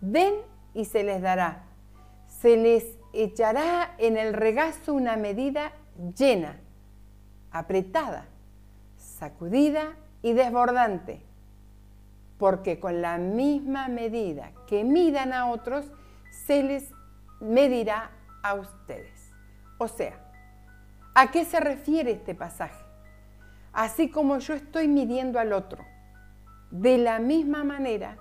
[0.00, 0.34] Den
[0.72, 1.64] y se les dará.
[2.28, 5.72] Se les echará en el regazo una medida
[6.16, 6.60] llena,
[7.50, 8.26] apretada,
[8.96, 11.24] sacudida y desbordante,
[12.38, 15.90] porque con la misma medida que midan a otros,
[16.46, 16.92] se les
[17.40, 18.12] medirá
[18.44, 19.32] a ustedes.
[19.78, 20.20] O sea,
[21.16, 22.89] ¿a qué se refiere este pasaje?
[23.72, 25.84] Así como yo estoy midiendo al otro,
[26.70, 28.16] de la misma manera,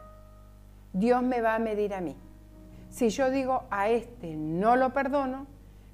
[0.94, 2.16] Dios me va a medir a mí.
[2.90, 5.48] Si yo digo a este no lo perdono,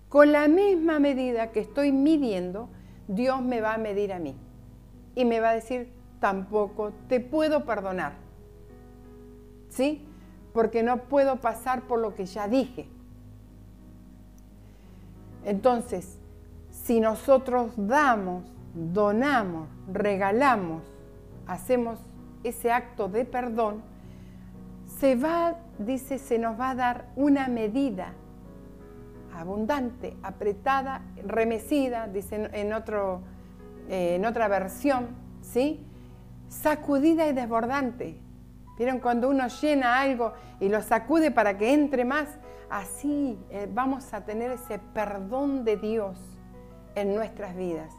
[0.10, 2.70] con la misma medida que estoy midiendo,
[3.08, 4.36] Dios me va a medir a mí.
[5.14, 8.14] Y me va a decir, tampoco te puedo perdonar.
[9.70, 10.06] ¿Sí?
[10.54, 12.88] Porque no puedo pasar por lo que ya dije.
[15.44, 16.18] Entonces,
[16.72, 20.84] si nosotros damos, donamos, regalamos,
[21.48, 22.00] hacemos
[22.44, 23.82] ese acto de perdón,
[25.00, 28.14] se va, dice, se nos va a dar una medida
[29.34, 33.22] abundante, apretada, remecida, dice en, otro,
[33.90, 35.08] eh, en otra versión,
[35.42, 35.86] ¿sí?
[36.48, 38.22] Sacudida y desbordante.
[38.78, 42.28] ¿Vieron cuando uno llena algo y lo sacude para que entre más?
[42.70, 46.18] Así eh, vamos a tener ese perdón de Dios
[46.96, 47.94] en nuestras vidas.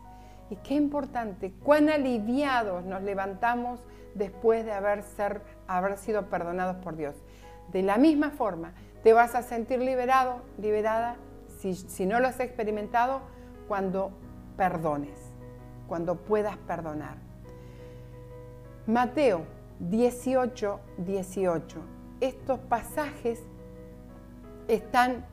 [0.49, 3.81] Y qué importante, cuán aliviados nos levantamos
[4.15, 7.17] después de haber, ser, haber sido perdonados por Dios.
[7.73, 11.17] De la misma forma, te vas a sentir liberado, liberada,
[11.59, 13.21] si, no lo has experimentado,
[13.67, 14.13] cuando
[14.57, 15.19] perdones,
[15.89, 17.17] cuando puedas perdonar.
[18.87, 19.45] Mateo
[19.81, 21.81] 18, 18.
[22.21, 23.43] Estos pasajes
[24.69, 25.27] están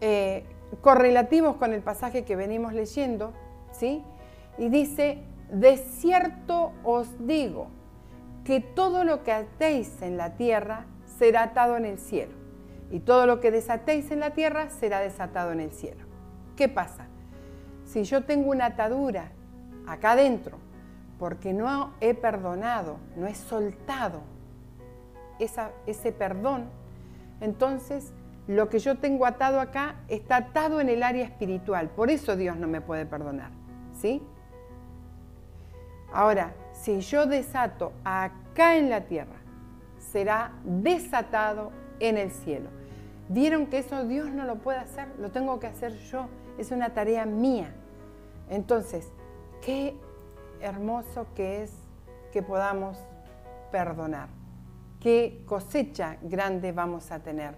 [0.00, 0.44] eh,
[0.80, 3.32] correlativos con el pasaje que venimos leyendo,
[3.72, 4.04] ¿sí?
[4.58, 7.68] Y dice, de cierto os digo,
[8.44, 12.32] que todo lo que atéis en la tierra será atado en el cielo,
[12.90, 16.04] y todo lo que desatéis en la tierra será desatado en el cielo.
[16.56, 17.06] ¿Qué pasa?
[17.84, 19.32] Si yo tengo una atadura
[19.86, 20.58] acá adentro,
[21.18, 24.22] porque no he perdonado, no he soltado
[25.86, 26.70] ese perdón,
[27.40, 28.12] entonces
[28.46, 31.90] lo que yo tengo atado acá está atado en el área espiritual.
[31.90, 33.50] Por eso Dios no me puede perdonar.
[33.92, 34.22] ¿Sí?
[36.12, 39.36] Ahora, si yo desato acá en la tierra,
[39.98, 42.70] será desatado en el cielo.
[43.28, 45.08] ¿Vieron que eso Dios no lo puede hacer?
[45.18, 46.28] Lo tengo que hacer yo.
[46.56, 47.74] Es una tarea mía.
[48.48, 49.12] Entonces,
[49.64, 49.94] qué
[50.60, 51.72] hermoso que es
[52.32, 52.98] que podamos
[53.70, 54.28] perdonar.
[55.00, 57.54] Qué cosecha grande vamos a tener.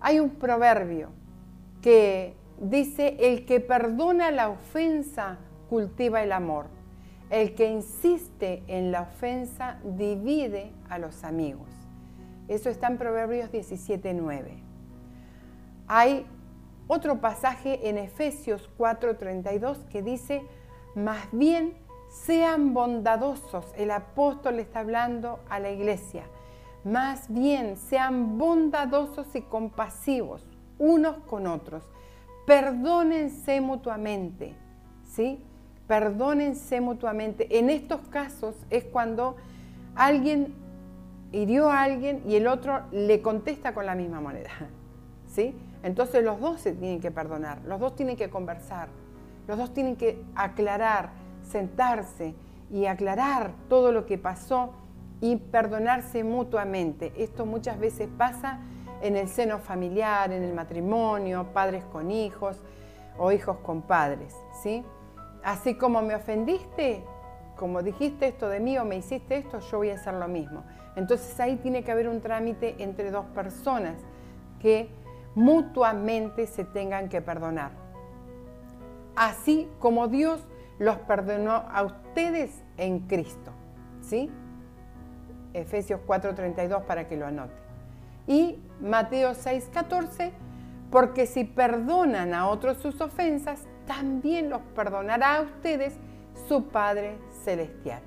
[0.00, 1.08] Hay un proverbio
[1.80, 6.66] que dice, el que perdona la ofensa cultiva el amor.
[7.30, 11.68] El que insiste en la ofensa divide a los amigos.
[12.48, 14.62] Eso está en Proverbios 17.9.
[15.86, 16.26] Hay
[16.86, 20.42] otro pasaje en Efesios 4:32 que dice,
[20.94, 21.74] más bien
[22.10, 23.66] sean bondadosos.
[23.76, 26.24] El apóstol está hablando a la iglesia.
[26.84, 30.46] Más bien sean bondadosos y compasivos
[30.78, 31.82] unos con otros.
[32.46, 34.54] Perdónense mutuamente.
[35.04, 35.42] ¿Sí?
[35.86, 37.58] Perdónense mutuamente.
[37.58, 39.36] En estos casos es cuando
[39.94, 40.54] alguien
[41.32, 44.50] hirió a alguien y el otro le contesta con la misma moneda.
[45.26, 45.54] ¿Sí?
[45.82, 48.88] Entonces los dos se tienen que perdonar, los dos tienen que conversar,
[49.46, 51.10] los dos tienen que aclarar,
[51.42, 52.34] sentarse
[52.72, 54.72] y aclarar todo lo que pasó
[55.20, 57.12] y perdonarse mutuamente.
[57.16, 58.60] Esto muchas veces pasa
[59.02, 62.56] en el seno familiar, en el matrimonio, padres con hijos
[63.18, 64.82] o hijos con padres, ¿sí?
[65.44, 67.04] Así como me ofendiste,
[67.56, 70.64] como dijiste esto de mí o me hiciste esto, yo voy a hacer lo mismo.
[70.96, 73.96] Entonces ahí tiene que haber un trámite entre dos personas
[74.58, 74.88] que
[75.34, 77.72] mutuamente se tengan que perdonar.
[79.16, 80.40] Así como Dios
[80.78, 83.52] los perdonó a ustedes en Cristo.
[84.00, 84.30] ¿Sí?
[85.52, 87.54] Efesios 4:32 para que lo anote.
[88.26, 90.32] Y Mateo 6:14,
[90.90, 95.94] porque si perdonan a otros sus ofensas, también los perdonará a ustedes
[96.48, 98.02] su Padre Celestial.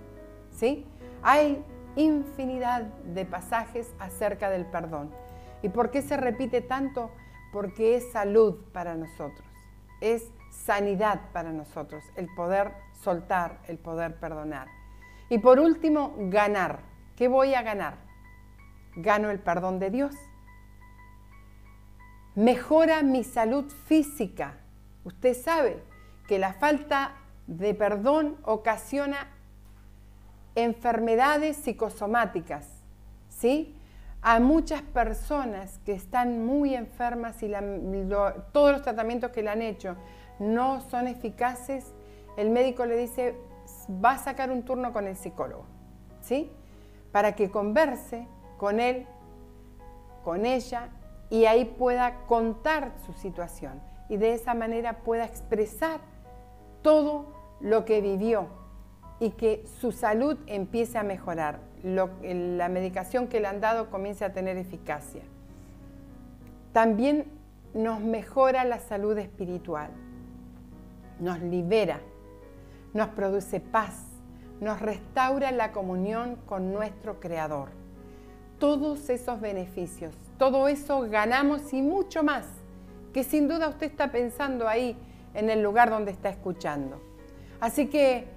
[0.52, 0.86] ¿Sí?
[1.24, 1.64] Hay
[1.96, 5.12] infinidad de pasajes acerca del perdón.
[5.62, 7.12] ¿Y por qué se repite tanto?
[7.52, 9.48] Porque es salud para nosotros,
[10.02, 14.68] es sanidad para nosotros, el poder soltar, el poder perdonar.
[15.30, 16.80] Y por último, ganar.
[17.16, 17.96] ¿Qué voy a ganar?
[18.96, 20.16] Gano el perdón de Dios.
[22.36, 24.58] Mejora mi salud física.
[25.08, 25.82] Usted sabe
[26.28, 27.14] que la falta
[27.48, 29.30] de perdón ocasiona
[30.54, 32.68] enfermedades psicosomáticas,
[33.30, 33.74] ¿sí?
[34.22, 37.50] a muchas personas que están muy enfermas y
[38.52, 39.96] todos los tratamientos que le han hecho
[40.40, 41.94] no son eficaces,
[42.36, 43.38] el médico le dice,
[44.04, 45.64] va a sacar un turno con el psicólogo,
[46.20, 46.52] ¿sí?
[47.14, 49.08] Para que converse con él,
[50.26, 50.90] con ella,
[51.30, 56.00] y ahí pueda contar su situación y de esa manera pueda expresar
[56.82, 57.26] todo
[57.60, 58.48] lo que vivió
[59.20, 64.34] y que su salud empiece a mejorar la medicación que le han dado comience a
[64.34, 65.24] tener eficacia.
[66.74, 67.26] También
[67.74, 69.90] nos mejora la salud espiritual,
[71.20, 72.00] nos libera,
[72.94, 74.06] nos produce paz,
[74.60, 77.70] nos restaura la comunión con nuestro Creador.
[78.60, 82.46] Todos esos beneficios, todo eso ganamos y mucho más,
[83.18, 84.96] que sin duda usted está pensando ahí
[85.34, 87.02] en el lugar donde está escuchando.
[87.60, 88.28] Así que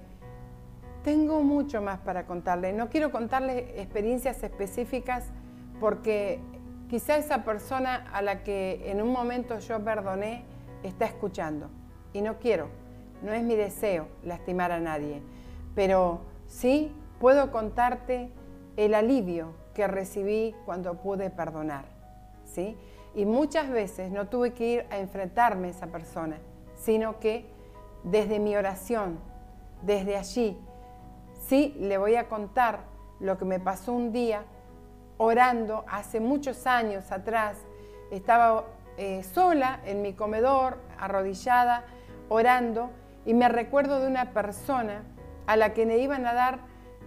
[1.03, 2.73] tengo mucho más para contarle.
[2.73, 5.25] No quiero contarle experiencias específicas
[5.79, 6.39] porque
[6.89, 10.45] quizá esa persona a la que en un momento yo perdoné
[10.81, 11.69] está escuchando.
[12.11, 12.67] Y no quiero,
[13.21, 15.21] no es mi deseo lastimar a nadie.
[15.75, 18.31] Pero sí puedo contarte
[18.77, 21.85] el alivio que recibí cuando pude perdonar.
[22.45, 22.75] ¿sí?
[23.13, 26.37] Y muchas veces no tuve que ir a enfrentarme a esa persona,
[26.75, 27.45] sino que
[28.03, 29.19] desde mi oración,
[29.81, 30.57] desde allí,
[31.51, 32.79] Sí, le voy a contar
[33.19, 34.43] lo que me pasó un día
[35.17, 37.57] orando hace muchos años atrás.
[38.09, 38.63] Estaba
[38.97, 41.83] eh, sola en mi comedor, arrodillada,
[42.29, 42.91] orando,
[43.25, 45.03] y me recuerdo de una persona
[45.45, 46.59] a la que le iban a dar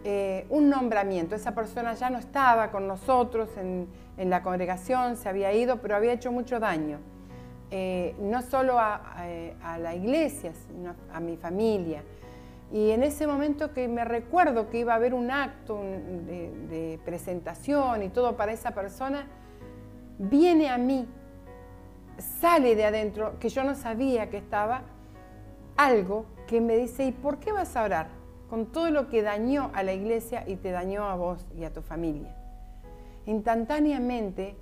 [0.04, 1.34] eh, un nombramiento.
[1.34, 6.12] Esa persona ya no estaba con nosotros en, la congregación, se había ido, pero había
[6.12, 6.98] hecho mucho daño.
[7.70, 9.16] Eh, no solo a,
[9.62, 12.02] a, la iglesia, sino a mi familia.
[12.72, 18.02] Y en ese momento que me recuerdo que iba a haber un acto de, presentación
[18.02, 19.26] y todo para esa persona,
[20.18, 21.08] viene a mí,
[22.18, 24.82] sale de adentro, que yo no sabía que estaba,
[25.76, 28.08] algo que me dice, ¿y por qué vas a orar?
[28.48, 31.72] Con todo lo que dañó a la iglesia y te dañó a vos y a
[31.72, 32.36] tu familia.
[33.26, 34.56] Instantáneamente,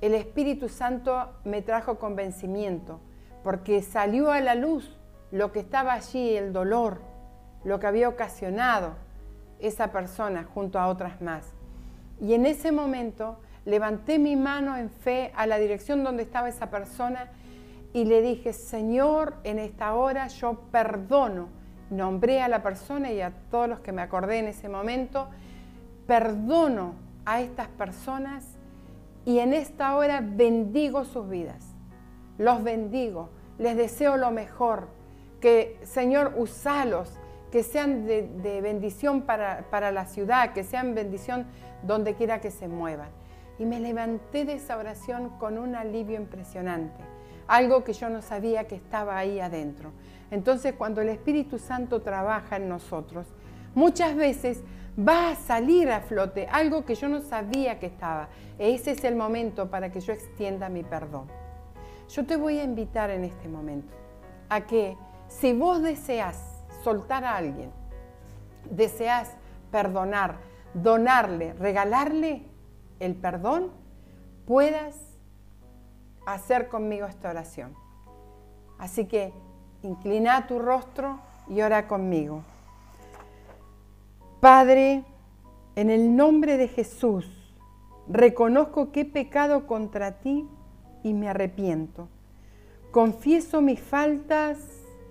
[0.00, 3.00] el Espíritu Santo me trajo convencimiento,
[3.42, 4.96] porque salió a la luz
[5.30, 7.00] lo que estaba allí, el dolor,
[7.64, 8.94] lo que había ocasionado
[9.58, 11.52] esa persona junto a otras más.
[12.20, 16.70] Y en ese momento levanté mi mano en fe a la dirección donde estaba esa
[16.70, 17.30] persona
[17.92, 21.48] y le dije, Señor, en esta hora yo perdono.
[21.90, 25.28] Nombré a la persona y a todos los que me acordé en ese momento,
[26.06, 28.56] perdono a estas personas
[29.26, 31.74] y en esta hora bendigo sus vidas.
[32.38, 34.88] Los bendigo les deseo lo mejor,
[35.40, 37.10] que Señor, usalos,
[37.50, 41.46] que sean de, bendición para, para la ciudad, que sean bendición
[41.82, 43.08] donde quiera que se muevan.
[43.58, 47.02] Y me levanté de esa oración con un alivio impresionante,
[47.46, 49.92] algo que yo no sabía que estaba ahí adentro.
[50.30, 53.26] Entonces cuando el Espíritu Santo trabaja en nosotros,
[53.74, 54.62] muchas veces
[54.96, 58.28] va a salir a flote algo que yo no sabía que estaba.
[58.58, 61.26] Ese es el momento para que yo extienda mi perdón.
[62.08, 63.94] Yo te voy a invitar en este momento
[64.48, 64.96] a que
[65.28, 67.70] si vos deseas soltar a alguien,
[68.70, 69.32] deseas
[69.70, 70.36] perdonar,
[70.72, 72.42] donarle, regalarle
[73.00, 73.70] el perdón,
[74.46, 74.96] puedas
[76.26, 77.74] hacer conmigo esta oración.
[78.78, 79.32] Así que
[79.82, 81.18] inclina tu rostro
[81.48, 82.42] y ora conmigo.
[84.40, 85.02] Padre,
[85.76, 87.56] en el nombre de Jesús,
[88.06, 90.46] reconozco que he pecado contra ti
[91.02, 92.08] y me arrepiento.
[92.90, 94.58] Confieso mis faltas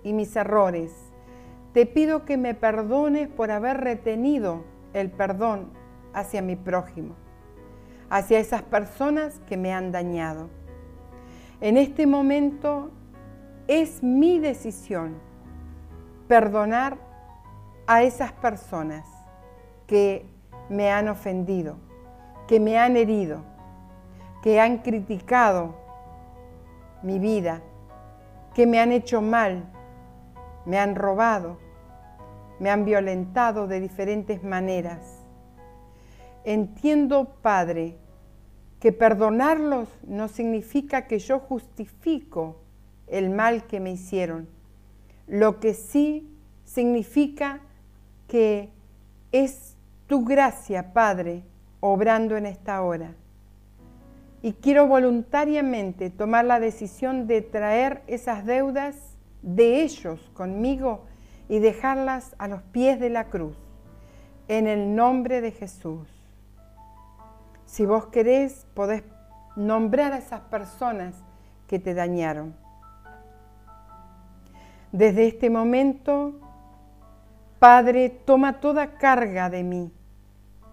[0.04, 0.92] y mis errores.
[1.72, 4.62] Te pido que me perdones por haber retenido
[4.92, 5.70] el perdón
[6.14, 7.16] hacia mi prójimo,
[8.08, 10.50] hacia esas personas que me han dañado.
[11.60, 12.92] En este momento
[13.66, 15.16] es mi decisión
[16.28, 16.96] perdonar
[17.88, 19.15] a esas personas
[19.86, 20.26] que
[20.68, 21.76] me han ofendido,
[22.48, 23.42] que me han herido,
[24.42, 25.74] que han criticado
[27.02, 27.62] mi vida,
[28.54, 29.64] que me han hecho mal,
[30.64, 31.58] me han robado,
[32.58, 35.24] me han violentado de diferentes maneras.
[36.44, 37.96] Entiendo, Padre,
[38.80, 42.56] que perdonarlos no significa que yo justifico
[43.06, 44.48] el mal que me hicieron.
[45.26, 46.30] Lo que sí
[46.64, 47.60] significa
[48.28, 48.70] que
[49.32, 49.75] es
[50.06, 51.44] tu gracia, Padre,
[51.80, 53.14] obrando en esta hora
[54.46, 58.94] y quiero voluntariamente tomar la decisión de traer esas deudas
[59.42, 61.04] de ellos conmigo
[61.48, 63.56] y dejarlas a los pies de la cruz,
[64.48, 66.08] en el nombre de Jesús.
[67.64, 69.02] Si vos querés, podés
[69.56, 71.16] nombrar a esas personas
[71.66, 72.54] que te dañaron.
[74.92, 76.38] Desde este momento,
[77.58, 79.95] Padre, toma toda carga de mí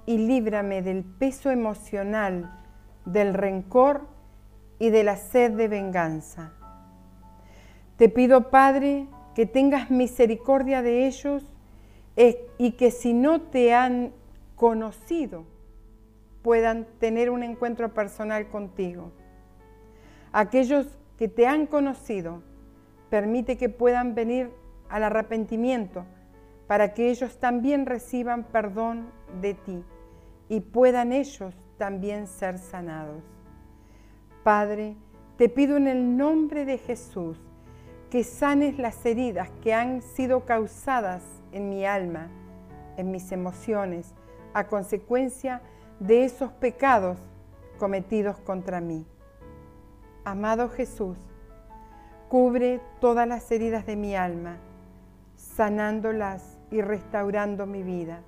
[0.06, 2.60] y líbrame del peso emocional
[3.06, 4.08] del rencor
[4.80, 6.54] y de la sed de venganza.
[7.98, 11.44] Te pido, Padre, que tengas misericordia de ellos
[12.16, 14.14] eh, y que si no te han
[14.56, 15.46] conocido,
[16.42, 19.12] puedan tener un encuentro personal contigo.
[20.32, 20.88] Aquellos
[21.18, 22.42] que te han conocido,
[23.10, 24.52] permite que puedan venir
[24.90, 26.06] al arrepentimiento
[26.68, 29.06] para que ellos también reciban perdón
[29.42, 29.84] de ti
[30.54, 33.24] y puedan ellos también ser sanados.
[34.44, 34.96] Padre,
[35.36, 37.40] te pido en el nombre de Jesús
[38.12, 41.24] que sanes las heridas que han sido causadas
[41.54, 42.30] en mi alma,
[42.98, 44.14] en mis emociones,
[44.54, 45.64] a consecuencia
[46.00, 47.18] de esos pecados
[47.80, 49.08] cometidos contra mí.
[50.24, 51.18] Amado Jesús,
[52.30, 54.58] cubre todas las heridas de mi alma,
[55.36, 58.22] sanándolas y restaurando mi vida.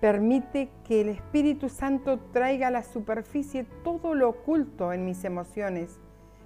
[0.00, 5.98] Permite que el Espíritu Santo traiga a la superficie todo lo oculto en mis emociones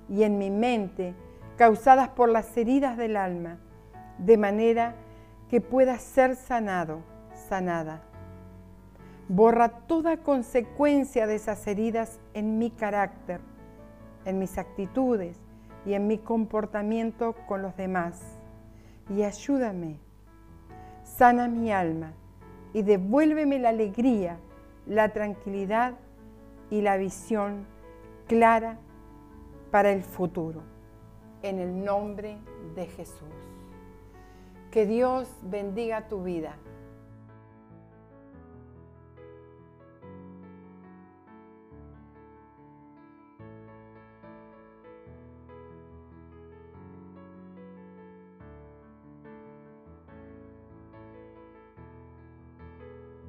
[0.09, 1.15] y en mi mente
[1.57, 3.59] causadas por las heridas del alma,
[4.17, 4.95] de manera
[5.51, 7.03] que pueda ser sanado,
[7.35, 8.03] sanada.
[9.29, 13.41] Borra toda consecuencia de esas heridas en mi carácter,
[14.25, 15.39] en mis actitudes
[15.85, 18.23] y en mi comportamiento con los demás.
[19.11, 19.99] Y ayúdame,
[21.03, 22.15] sana mi alma
[22.73, 24.39] y devuélveme la alegría,
[24.87, 25.95] la tranquilidad
[26.71, 27.67] y la visión
[28.27, 28.79] clara
[29.71, 30.63] para el futuro.
[31.43, 32.39] En el nombre
[32.75, 33.29] de Jesús.
[34.71, 36.57] Que Dios bendiga tu vida